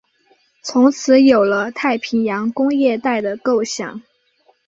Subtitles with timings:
[0.63, 4.01] 从此有了太平洋工业带的构想。